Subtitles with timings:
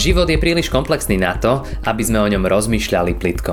[0.00, 3.52] Život je príliš komplexný na to, aby sme o ňom rozmýšľali plitko.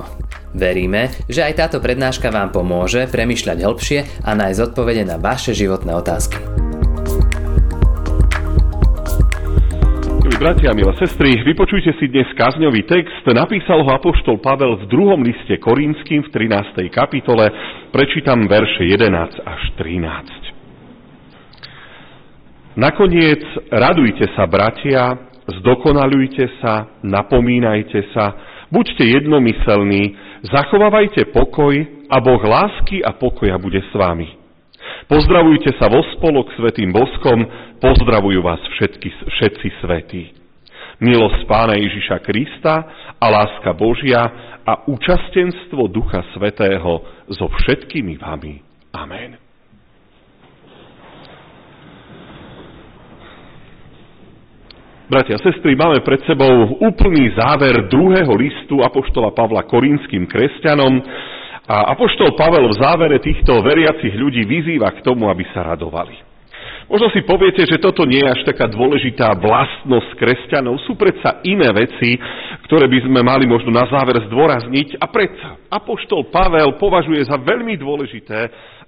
[0.55, 5.91] Veríme, že aj táto prednáška vám pomôže premyšľať hĺbšie a nájsť odpovede na vaše životné
[5.91, 6.39] otázky.
[10.23, 13.27] Milí bratia milé sestry, vypočujte si dnes kazňový text.
[13.27, 16.87] Napísal ho apoštol Pavel v druhom liste Korinským v 13.
[16.95, 17.51] kapitole.
[17.91, 20.47] Prečítam verše 11 až 13.
[22.79, 28.35] Nakoniec radujte sa, bratia, zdokonalujte sa, napomínajte sa,
[28.71, 31.73] buďte jednomyselní, zachovávajte pokoj
[32.11, 34.27] a Boh lásky a pokoja bude s vami.
[35.07, 37.47] Pozdravujte sa vo spolok svetým boskom,
[37.79, 40.23] pozdravujú vás všetky, všetci svetí.
[40.97, 42.75] Milosť Pána Ježiša Krista
[43.21, 44.19] a láska Božia
[44.65, 48.59] a účastenstvo Ducha Svetého so všetkými vami.
[48.97, 49.46] Amen.
[55.07, 60.99] Bratia a sestry, máme pred sebou úplný záver druhého listu Apoštola Pavla korínským kresťanom.
[61.63, 66.11] A Apoštol Pavel v závere týchto veriacich ľudí vyzýva k tomu, aby sa radovali.
[66.91, 70.75] Možno si poviete, že toto nie je až taká dôležitá vlastnosť kresťanov.
[70.83, 72.19] Sú predsa iné veci,
[72.67, 74.99] ktoré by sme mali možno na záver zdôrazniť.
[74.99, 78.39] A predsa Apoštol Pavel považuje za veľmi dôležité,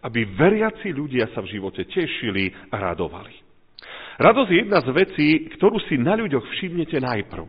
[0.04, 3.49] aby veriaci ľudia sa v živote tešili a radovali.
[4.20, 7.48] Radosť je jedna z vecí, ktorú si na ľuďoch všimnete najprv.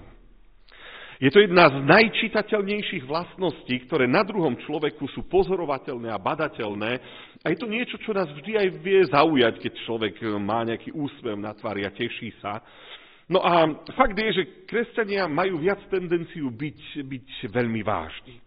[1.20, 6.90] Je to jedna z najčitateľnejších vlastností, ktoré na druhom človeku sú pozorovateľné a badateľné.
[7.44, 11.36] A je to niečo, čo nás vždy aj vie zaujať, keď človek má nejaký úsmev
[11.36, 12.64] na tvári a teší sa.
[13.28, 13.66] No a
[13.98, 18.40] fakt je, že kresťania majú viac tendenciu byť, byť veľmi vážni.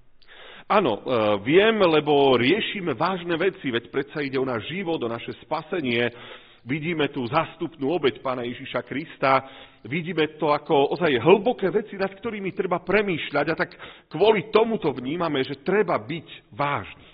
[0.65, 1.01] Áno, e,
[1.43, 6.07] viem, lebo riešime vážne veci, veď predsa ide o náš život, o naše spasenie,
[6.63, 9.43] vidíme tú zastupnú obeď Pána Ježiša Krista,
[9.87, 13.75] vidíme to ako ozaj hlboké veci, nad ktorými treba premýšľať a tak
[14.07, 17.07] kvôli tomuto vnímame, že treba byť vážny.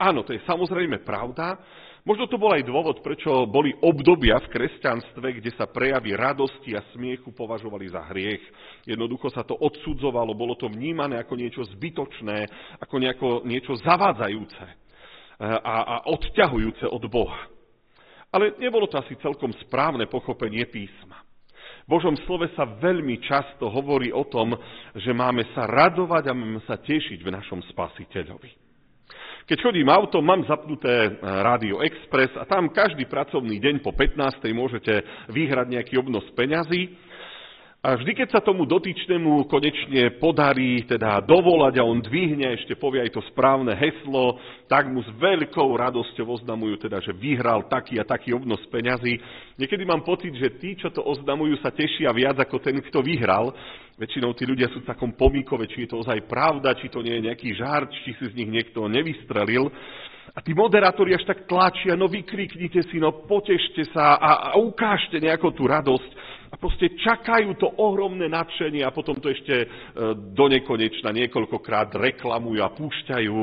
[0.00, 1.60] Áno, to je samozrejme pravda.
[2.00, 6.80] Možno to bol aj dôvod, prečo boli obdobia v kresťanstve, kde sa prejavy radosti a
[6.96, 8.40] smiechu považovali za hriech.
[8.88, 12.48] Jednoducho sa to odsudzovalo, bolo to vnímané ako niečo zbytočné,
[12.80, 14.64] ako niečo zavádzajúce
[15.40, 17.59] a, a odťahujúce od Boha.
[18.30, 21.18] Ale nebolo to asi celkom správne pochopenie písma.
[21.86, 24.54] V Božom slove sa veľmi často hovorí o tom,
[24.94, 28.70] že máme sa radovať a máme sa tešiť v našom spasiteľovi.
[29.50, 34.46] Keď chodím autom, mám zapnuté eh, Rádio Express a tam každý pracovný deň po 15.
[34.54, 35.02] môžete
[35.34, 37.09] vyhrať nejaký obnos peňazí
[37.80, 43.00] a vždy, keď sa tomu dotyčnému konečne podarí teda dovolať a on dvihne, ešte povie
[43.00, 44.36] aj to správne heslo,
[44.68, 49.16] tak mu s veľkou radosťou oznamujú teda, že vyhral taký a taký obnos peňazí.
[49.56, 53.48] Niekedy mám pocit, že tí, čo to oznamujú, sa tešia viac ako ten, kto vyhral.
[53.96, 57.16] Väčšinou tí ľudia sú v takom pomíkove, či je to ozaj pravda, či to nie
[57.16, 59.72] je nejaký žart, či si z nich niekto nevystrelil.
[60.36, 65.16] A tí moderátori až tak tlačia, no vykriknite si, no potešte sa a, a ukážte
[65.16, 69.66] nejakú tú radosť a proste čakajú to ohromné nadšenie a potom to ešte e,
[70.34, 73.36] do nekonečna niekoľkokrát reklamujú a púšťajú.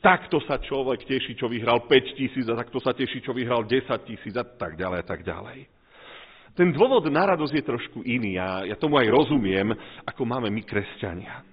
[0.00, 3.84] Takto sa človek teší, čo vyhral 5 tisíc a takto sa teší, čo vyhral 10
[4.08, 5.68] tisíc a tak ďalej a tak ďalej.
[6.56, 9.76] Ten dôvod na radosť je trošku iný a ja tomu aj rozumiem,
[10.08, 11.44] ako máme my kresťania.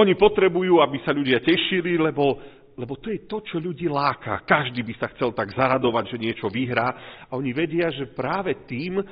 [0.00, 2.40] Oni potrebujú, aby sa ľudia tešili, lebo,
[2.72, 4.40] lebo to je to, čo ľudí láka.
[4.48, 6.88] Každý by sa chcel tak zaradovať, že niečo vyhrá
[7.28, 9.04] a oni vedia, že práve tým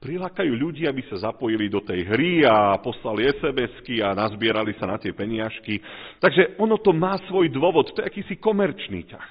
[0.00, 5.00] prilákajú ľudí, aby sa zapojili do tej hry a poslali SMS-ky a nazbierali sa na
[5.00, 5.80] tie peniažky.
[6.20, 9.28] Takže ono to má svoj dôvod, to je akýsi komerčný ťah.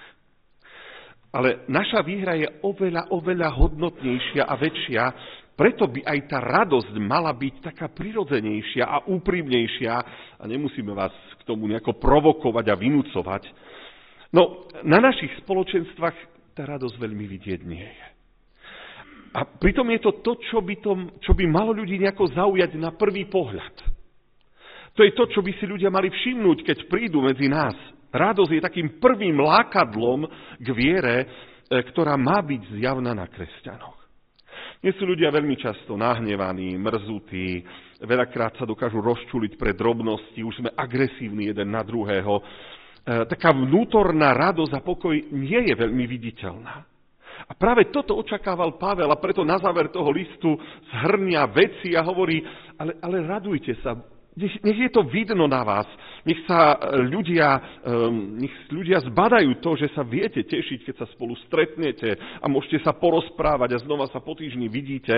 [1.35, 5.03] Ale naša výhra je oveľa, oveľa hodnotnejšia a väčšia,
[5.55, 9.93] preto by aj tá radosť mala byť taká prirodzenejšia a úprimnejšia
[10.39, 13.43] a nemusíme vás k tomu nejako provokovať a vynúcovať.
[14.35, 16.17] No, na našich spoločenstvách
[16.55, 18.14] tá radosť veľmi vidieť nie je.
[19.35, 22.96] A pritom je to to, čo by, to, čo by malo ľudí nejako zaujať na
[22.96, 23.76] prvý pohľad.
[24.96, 27.76] To je to, čo by si ľudia mali všimnúť, keď prídu medzi nás.
[28.16, 30.23] Radosť je takým prvým lákadlom
[30.55, 31.26] k viere, e,
[31.91, 33.99] ktorá má byť zjavná na kresťanoch.
[34.79, 37.59] Nie sú ľudia veľmi často nahnevaní, mrzutí,
[38.08, 42.40] veľakrát sa dokážu rozčuliť pre drobnosti, už sme agresívni jeden na druhého.
[42.40, 42.43] E,
[43.28, 46.94] taká vnútorná radosť a pokoj nie je veľmi viditeľná.
[47.45, 50.57] A práve toto očakával Pavel a preto na záver toho listu
[50.89, 52.41] zhrnia veci a hovorí,
[52.81, 53.93] ale, ale radujte sa,
[54.33, 55.85] nech, nech je to vidno na vás,
[56.25, 56.73] nech sa
[57.05, 62.45] ľudia, um, nech ľudia zbadajú to, že sa viete tešiť, keď sa spolu stretnete a
[62.49, 65.13] môžete sa porozprávať a znova sa po týždni vidíte.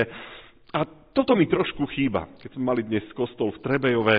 [0.75, 0.83] A
[1.15, 2.27] toto mi trošku chýba.
[2.43, 4.15] Keď sme mali dnes kostol v Trebejove,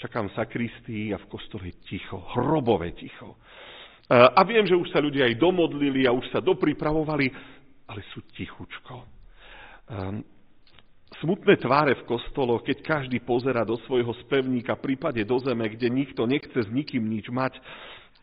[0.00, 3.36] čakám sakristii a v kostole je ticho, hrobové ticho.
[4.10, 7.30] A viem, že už sa ľudia aj domodlili a už sa dopripravovali,
[7.86, 9.06] ale sú tichučko.
[9.90, 10.26] Ehm,
[11.22, 16.26] smutné tváre v kostoloch, keď každý pozera do svojho spevníka, prípade do zeme, kde nikto
[16.26, 17.54] nechce s nikým nič mať,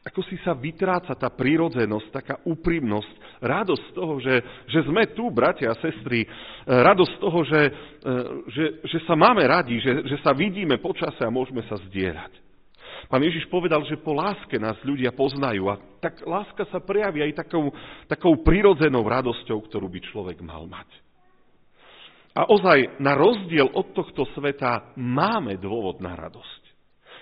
[0.08, 4.36] ako si sa vytráca tá prírodzenosť, taká úprimnosť, radosť z toho, že,
[4.72, 6.28] že sme tu, bratia a sestry, e,
[6.64, 7.72] radosť z toho, že, e,
[8.48, 12.47] že, že sa máme radi, že, že sa vidíme počase a môžeme sa zdieľať.
[13.08, 17.40] Pán Ježiš povedal, že po láske nás ľudia poznajú a tak láska sa prejaví aj
[17.40, 17.72] takou,
[18.12, 20.88] takou prírodzenou radosťou, ktorú by človek mal mať.
[22.38, 26.62] A ozaj, na rozdiel od tohto sveta máme dôvod na radosť.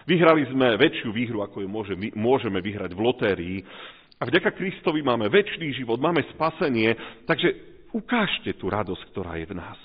[0.09, 1.69] Vyhrali sme väčšiu výhru, ako ju
[2.13, 3.57] môžeme vyhrať v lotérii.
[4.19, 6.93] A vďaka Kristovi máme väčší život, máme spasenie,
[7.23, 7.47] takže
[7.95, 9.79] ukážte tú radosť, ktorá je v nás.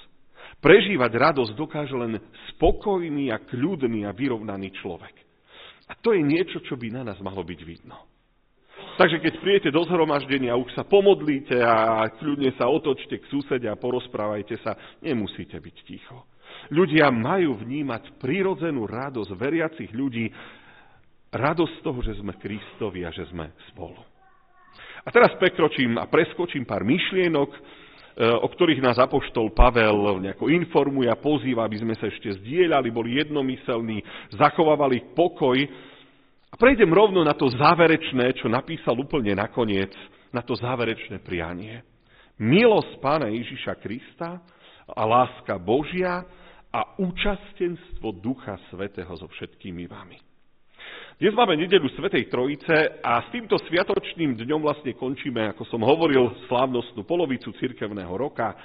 [0.61, 2.19] Prežívať radosť dokáže len
[2.56, 5.29] spokojný a kľudný a vyrovnaný človek.
[5.90, 7.98] A to je niečo, čo by na nás malo byť vidno.
[8.96, 13.81] Takže keď príjete do zhromaždenia, už sa pomodlíte a kľudne sa otočte k susede a
[13.81, 16.28] porozprávajte sa, nemusíte byť ticho.
[16.70, 20.28] Ľudia majú vnímať prirodzenú radosť veriacich ľudí,
[21.32, 23.98] radosť z toho, že sme Kristovi a že sme spolu.
[25.00, 27.50] A teraz prekročím a preskočím pár myšlienok,
[28.18, 33.22] o ktorých nás apoštol Pavel nejako informuje a pozýva, aby sme sa ešte zdieľali, boli
[33.22, 34.02] jednomyselní,
[34.34, 35.56] zachovávali pokoj.
[36.50, 39.94] A prejdem rovno na to záverečné, čo napísal úplne nakoniec,
[40.34, 41.86] na to záverečné prianie.
[42.40, 44.42] Milosť Pána Ježiša Krista
[44.90, 46.26] a láska Božia
[46.70, 50.29] a účastenstvo Ducha Svetého so všetkými vami.
[51.20, 56.32] Dnes máme nedelu Svetej Trojice a s týmto sviatočným dňom vlastne končíme, ako som hovoril,
[56.49, 58.56] slávnostnú polovicu cirkevného roka.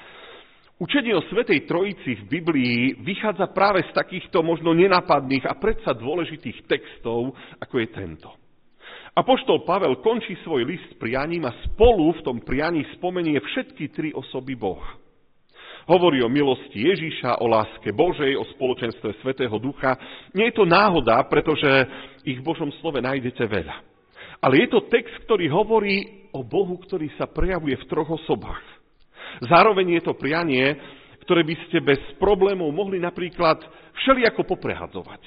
[0.79, 6.63] Učenie o Svetej Trojici v Biblii vychádza práve z takýchto možno nenapadných a predsa dôležitých
[6.63, 8.31] textov, ako je tento.
[9.19, 14.55] Apoštol Pavel končí svoj list prianím a spolu v tom prianí spomenie všetky tri osoby
[14.55, 14.95] Boha.
[15.85, 19.93] Hovorí o milosti Ježíša, o láske Božej, o spoločenstve Svetého Ducha.
[20.33, 21.69] Nie je to náhoda, pretože
[22.25, 23.85] ich v Božom slove nájdete veľa.
[24.41, 28.65] Ale je to text, ktorý hovorí o Bohu, ktorý sa prejavuje v troch osobách.
[29.45, 30.73] Zároveň je to prianie,
[31.21, 33.61] ktoré by ste bez problémov mohli napríklad
[34.01, 35.21] všelijako poprehadzovať.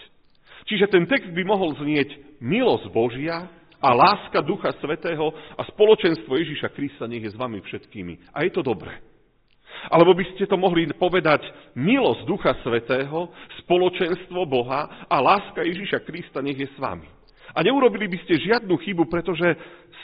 [0.66, 3.46] Čiže ten text by mohol znieť milosť Božia
[3.78, 8.34] a láska Ducha Svetého a spoločenstvo Ježíša Krista nech je s vami všetkými.
[8.34, 9.07] A je to dobré.
[9.86, 11.46] Alebo by ste to mohli povedať
[11.78, 13.30] milosť Ducha Svetého,
[13.64, 17.06] spoločenstvo Boha a láska Ježíša Krista nech je s vami.
[17.56, 19.56] A neurobili by ste žiadnu chybu, pretože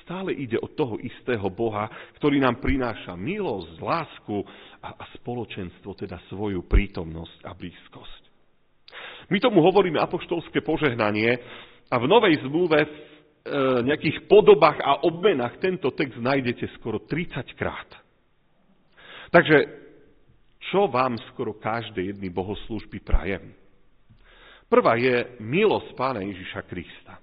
[0.05, 4.37] stále ide od toho istého Boha, ktorý nám prináša milosť, lásku
[4.81, 8.23] a, a spoločenstvo, teda svoju prítomnosť a blízkosť.
[9.32, 11.41] My tomu hovoríme apoštolské požehnanie
[11.88, 13.00] a v Novej zmluve v e,
[13.88, 18.04] nejakých podobách a obmenách tento text nájdete skoro 30 krát.
[19.34, 19.66] Takže
[20.70, 23.50] čo vám skoro každé jedny bohoslúžby prajem?
[24.70, 27.19] Prvá je milosť Pána Ježiša Krista.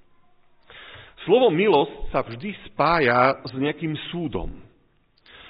[1.23, 4.51] Slovo milosť sa vždy spája s nejakým súdom.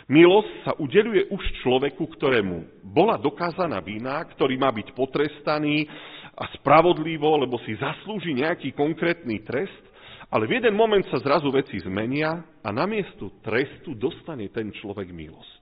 [0.05, 5.89] Milosť sa udeluje už človeku, ktorému bola dokázaná vina, ktorý má byť potrestaný
[6.37, 9.81] a spravodlivo, lebo si zaslúži nejaký konkrétny trest,
[10.29, 15.60] ale v jeden moment sa zrazu veci zmenia a namiesto trestu dostane ten človek milosť.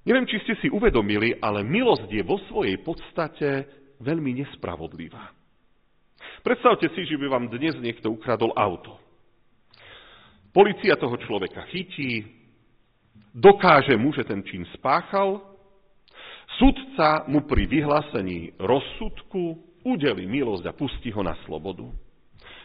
[0.00, 3.68] Neviem, či ste si uvedomili, ale milosť je vo svojej podstate
[4.00, 5.36] veľmi nespravodlivá.
[6.40, 8.96] Predstavte si, že by vám dnes niekto ukradol auto.
[10.50, 12.24] Polícia toho človeka chytí,
[13.36, 15.38] dokáže mu, že ten čin spáchal,
[16.56, 21.86] sudca mu pri vyhlásení rozsudku udeli milosť a pustí ho na slobodu.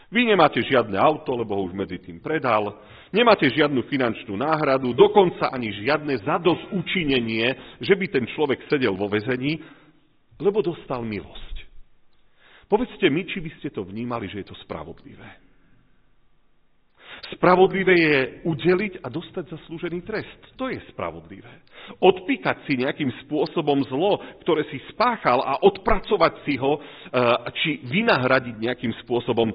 [0.06, 2.78] Vy nemáte žiadne auto, lebo ho už medzi tým predal,
[3.10, 9.10] nemáte žiadnu finančnú náhradu, dokonca ani žiadne zados učinenie, že by ten človek sedel vo
[9.10, 9.58] vezení,
[10.38, 11.56] lebo dostal milosť.
[12.66, 15.46] Povedzte mi, či by ste to vnímali, že je to spravodlivé.
[17.34, 20.40] Spravodlivé je udeliť a dostať zaslúžený trest.
[20.60, 21.64] To je spravodlivé.
[21.98, 26.82] Odpíkať si nejakým spôsobom zlo, ktoré si spáchal a odpracovať si ho, eh,
[27.62, 29.50] či vynahradiť nejakým spôsobom,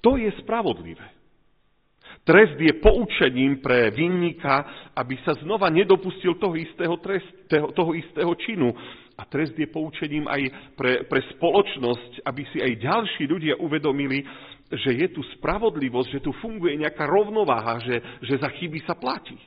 [0.00, 1.18] to je spravodlivé.
[2.28, 8.68] Trest je poučením pre vinníka, aby sa znova nedopustil toho istého, trest, toho, istého činu.
[9.16, 14.22] A trest je poučením aj pre, pre spoločnosť, aby si aj ďalší ľudia uvedomili,
[14.68, 19.40] že je tu spravodlivosť, že tu funguje nejaká rovnováha, že, že za chyby sa platí.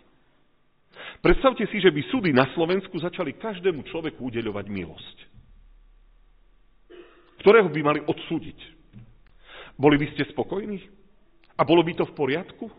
[1.21, 5.17] Predstavte si, že by súdy na Slovensku začali každému človeku udeľovať milosť,
[7.45, 8.80] ktorého by mali odsúdiť.
[9.81, 10.77] Boli by ste spokojní?
[11.57, 12.69] A bolo by to v poriadku?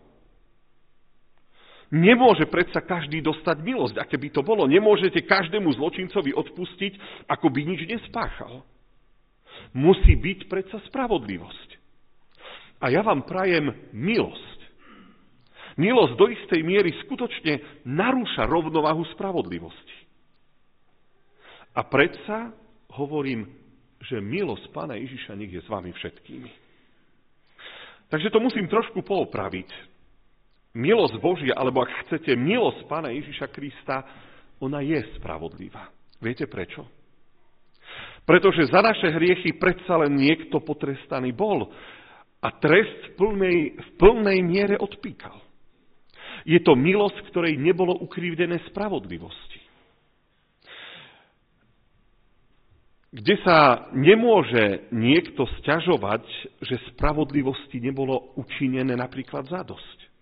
[1.93, 4.65] Nemôže predsa každý dostať milosť, aké by to bolo.
[4.65, 8.65] Nemôžete každému zločincovi odpustiť, ako by nič nespáchal.
[9.77, 11.71] Musí byť predsa spravodlivosť.
[12.81, 14.59] A ja vám prajem milosť.
[15.77, 19.99] Milosť do istej miery skutočne narúša rovnovahu spravodlivosti.
[21.77, 22.57] A predsa
[22.97, 23.49] hovorím,
[24.01, 26.62] že milosť Pána Ježiša nech je s vami všetkými.
[28.13, 29.73] Takže to musím trošku poopraviť
[30.77, 34.05] milosť Božia, alebo ak chcete, milosť Pána Ježiša Krista,
[34.61, 35.89] ona je spravodlivá.
[36.21, 36.85] Viete prečo?
[38.23, 41.73] Pretože za naše hriechy predsa len niekto potrestaný bol
[42.39, 45.43] a trest v plnej, v plnej miere odpíkal.
[46.47, 49.52] Je to milosť, ktorej nebolo ukrivdené spravodlivosti.
[53.13, 56.25] Kde sa nemôže niekto sťažovať,
[56.65, 60.13] že spravodlivosti nebolo učinené napríklad zadosť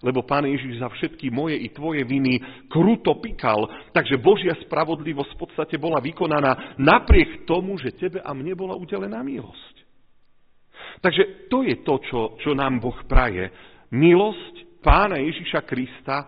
[0.00, 2.40] lebo Pán Ježiš za všetky moje i tvoje viny
[2.72, 8.56] kruto pikal, takže Božia spravodlivosť v podstate bola vykonaná napriek tomu, že tebe a mne
[8.56, 9.74] bola udelená milosť.
[11.04, 13.52] Takže to je to, čo, čo nám Boh praje.
[13.92, 16.24] Milosť Pána Ježiša Krista,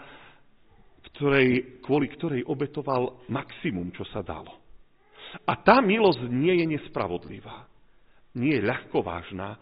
[1.13, 4.62] ktorej, kvôli ktorej obetoval maximum, čo sa dalo.
[5.49, 7.65] A tá milosť nie je nespravodlivá.
[8.37, 9.57] Nie je ľahkovážna,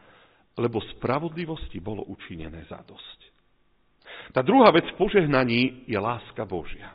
[0.59, 3.19] lebo spravodlivosti bolo učinené za dosť.
[4.31, 6.95] Tá druhá vec v požehnaní je láska Božia.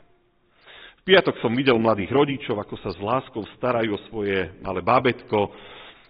[1.02, 5.54] V piatok som videl mladých rodičov, ako sa s láskou starajú o svoje malé bábetko,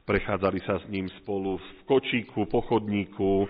[0.07, 3.47] prechádzali sa s ním spolu v kočíku, po chodníku, e,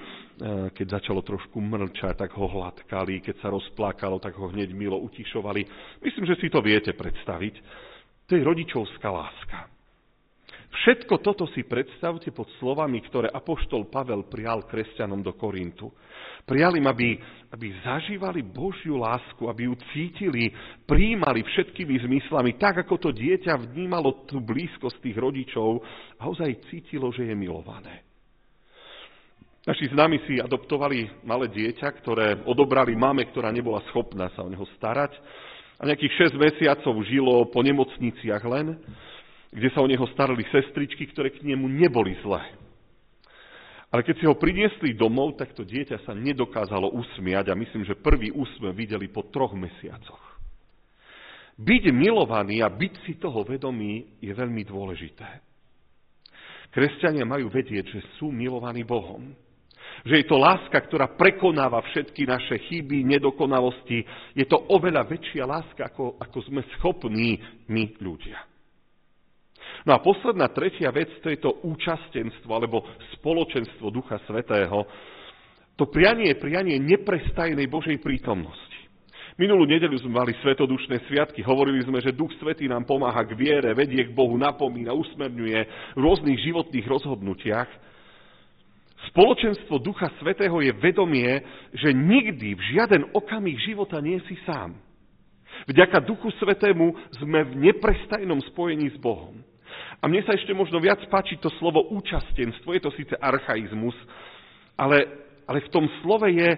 [0.72, 5.62] keď začalo trošku mrčať, tak ho hladkali, keď sa rozplakalo, tak ho hneď milo utišovali.
[6.00, 7.54] Myslím, že si to viete predstaviť.
[8.26, 9.70] To je rodičovská láska.
[10.76, 15.88] Všetko toto si predstavte pod slovami, ktoré Apoštol Pavel prijal kresťanom do Korintu.
[16.44, 17.16] Prijal im, aby,
[17.50, 20.52] aby zažívali Božiu lásku, aby ju cítili,
[20.86, 25.82] príjmali všetkými zmyslami, tak ako to dieťa vnímalo tú blízkosť tých rodičov
[26.20, 28.06] a ozaj cítilo, že je milované.
[29.66, 34.62] Naši známi si adoptovali malé dieťa, ktoré odobrali mame, ktorá nebola schopná sa o neho
[34.78, 35.10] starať.
[35.76, 38.80] A nejakých 6 mesiacov žilo po nemocniciach len
[39.56, 42.44] kde sa o neho starali sestričky, ktoré k nemu neboli zlé.
[43.88, 47.96] Ale keď si ho priniesli domov, tak to dieťa sa nedokázalo usmiať a myslím, že
[47.96, 50.20] prvý úsmev videli po troch mesiacoch.
[51.56, 55.24] Byť milovaný a byť si toho vedomý je veľmi dôležité.
[56.68, 59.32] Kresťania majú vedieť, že sú milovaní Bohom.
[60.06, 64.06] Že je to láska, ktorá prekonáva všetky naše chyby, nedokonalosti.
[64.38, 68.38] Je to oveľa väčšia láska, ako, ako sme schopní my ľudia.
[69.82, 72.86] No a posledná tretia vec, to je to účastenstvo alebo
[73.18, 74.86] spoločenstvo Ducha Svetého.
[75.74, 78.78] To prianie je prianie neprestajnej Božej prítomnosti.
[79.36, 81.44] Minulú nedeľu sme mali svetodušné sviatky.
[81.44, 85.58] Hovorili sme, že Duch Svetý nám pomáha k viere, vedie k Bohu, napomína, usmerňuje
[85.92, 87.70] v rôznych životných rozhodnutiach.
[89.12, 91.42] Spoločenstvo Ducha Svetého je vedomie,
[91.74, 94.74] že nikdy v žiaden okamih života nie si sám.
[95.66, 99.40] Vďaka Duchu Svetému sme v neprestajnom spojení s Bohom.
[100.00, 103.96] A mne sa ešte možno viac páči to slovo účastenstvo, je to síce archaizmus,
[104.76, 105.08] ale,
[105.48, 106.50] ale v tom slove je,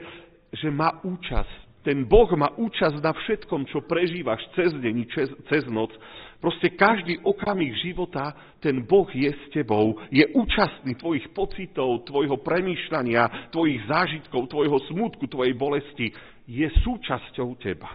[0.58, 1.67] že má účasť.
[1.86, 5.94] Ten Boh má účasť na všetkom, čo prežívaš cez deň, cez, cez noc.
[6.38, 13.50] Proste každý okamih života ten Boh je s tebou, je účastný tvojich pocitov, tvojho premýšľania,
[13.50, 16.14] tvojich zážitkov, tvojho smutku, tvojej bolesti.
[16.46, 17.90] Je súčasťou teba.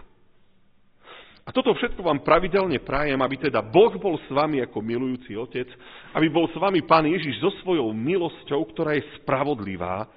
[1.44, 5.68] A toto všetko vám pravidelne prajem, aby teda Boh bol s vami ako milujúci Otec,
[6.16, 10.08] aby bol s vami Pán Ježiš so svojou milosťou, ktorá je spravodlivá,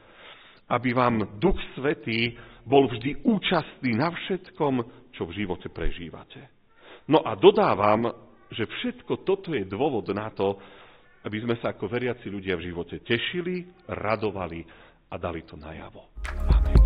[0.68, 2.36] aby vám Duch Svetý
[2.68, 4.84] bol vždy účastný na všetkom,
[5.16, 6.52] čo v živote prežívate.
[7.08, 8.12] No a dodávam,
[8.52, 10.60] že všetko toto je dôvod na to,
[11.24, 14.64] aby sme sa ako veriaci ľudia v živote tešili, radovali
[15.12, 16.12] a dali to najavo.
[16.52, 16.78] Amen.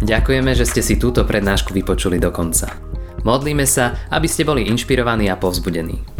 [0.00, 2.72] Ďakujeme, že ste si túto prednášku vypočuli do konca.
[3.20, 6.19] Modlíme sa, aby ste boli inšpirovaní a povzbudení.